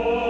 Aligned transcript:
Oh. 0.00 0.27